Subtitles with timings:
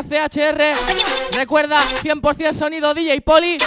[0.00, 1.36] CHR.
[1.36, 3.58] Recuerda, 100% sonido DJ Poli.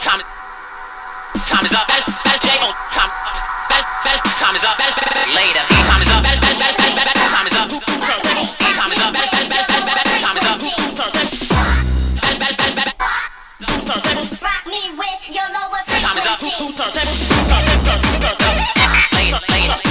[0.00, 0.20] Time.
[1.46, 1.86] Time is up.
[2.90, 3.10] Time.
[4.38, 4.78] Time is up.
[5.34, 5.62] Later.
[5.86, 6.22] Time is up.
[6.24, 7.68] Time is up.
[7.68, 9.14] Time is up.
[9.14, 10.04] Time is up.
[10.18, 10.78] Time is up.
[19.48, 19.87] Later.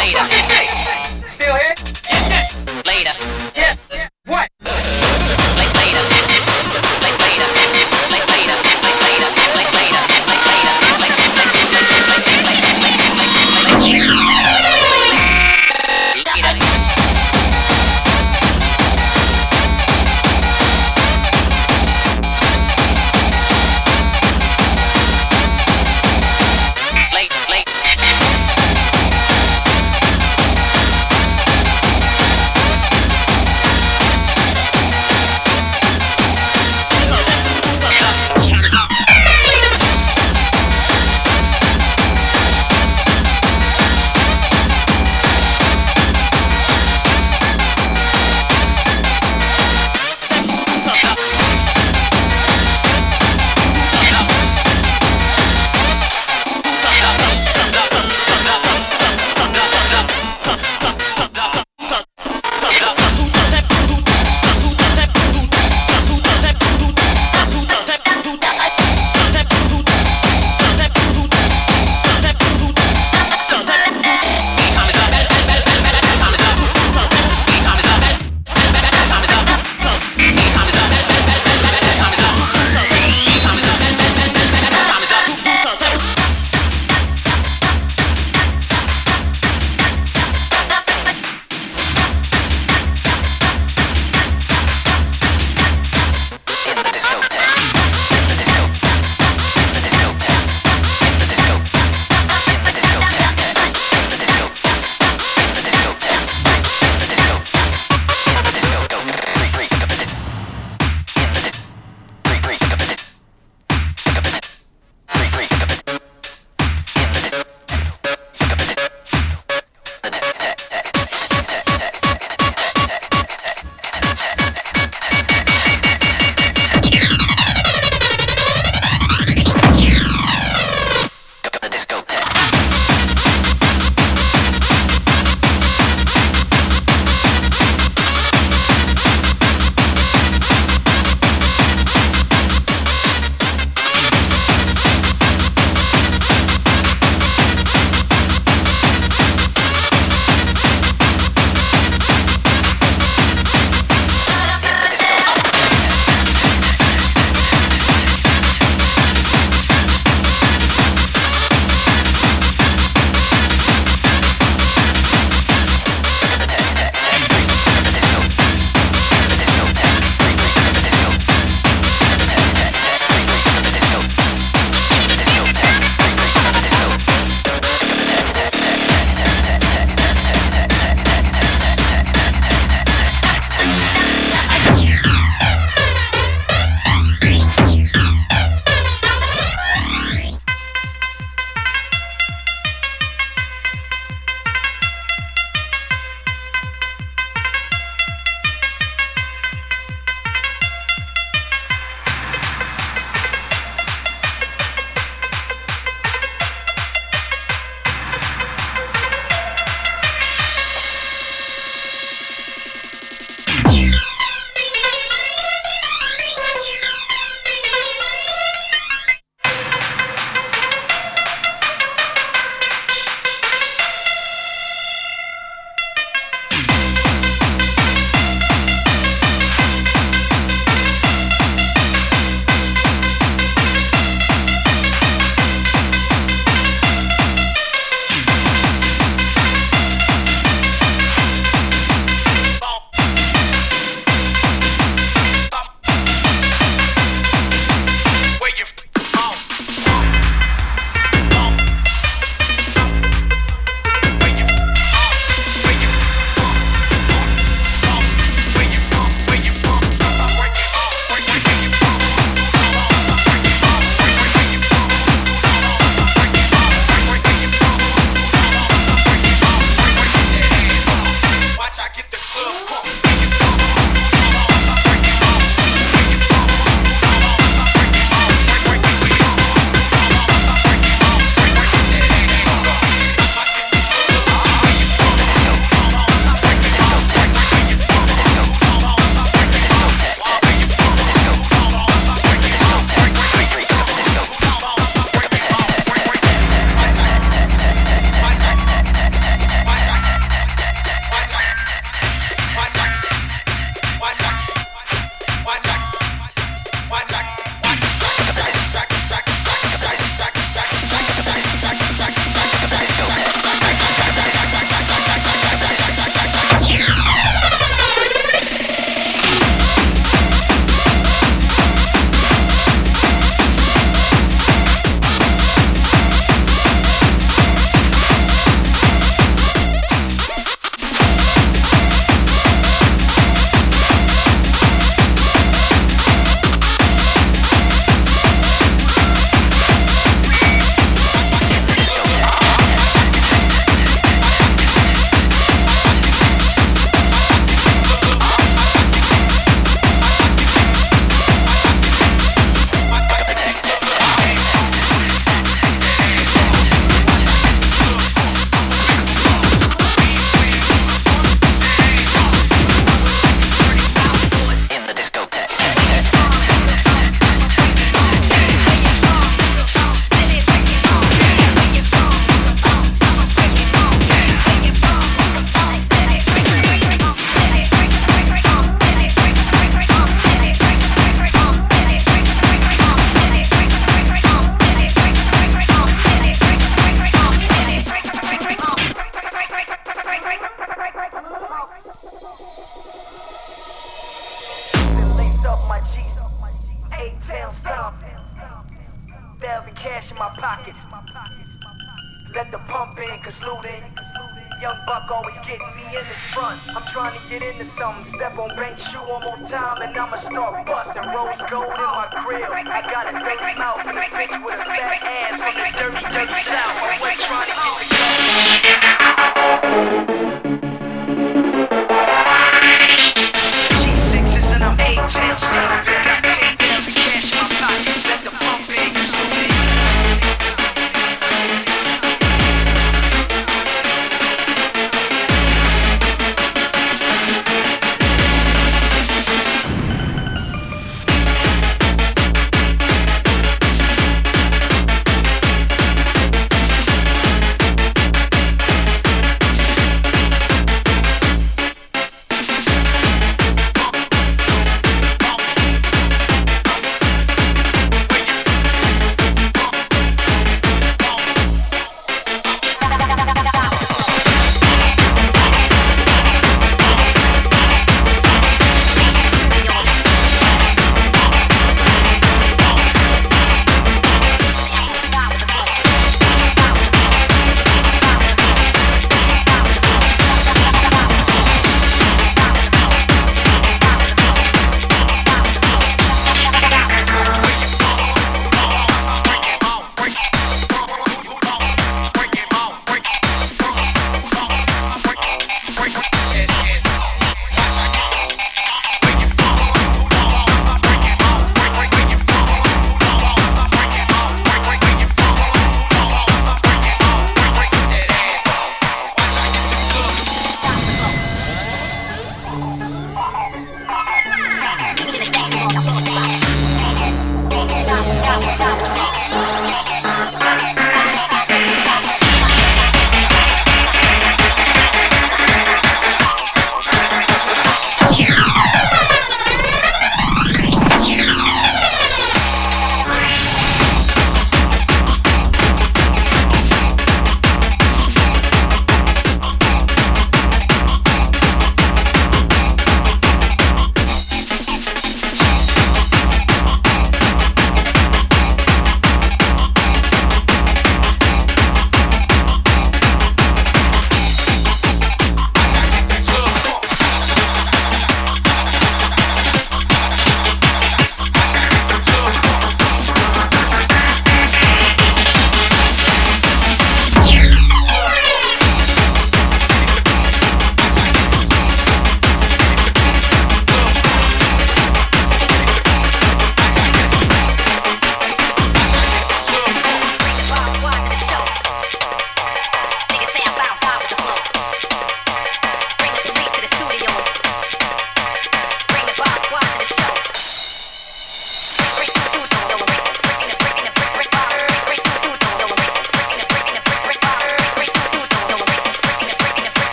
[0.00, 0.39] later.